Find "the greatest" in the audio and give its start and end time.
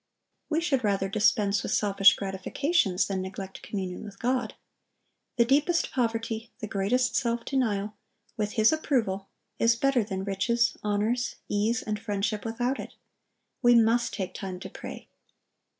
6.57-7.15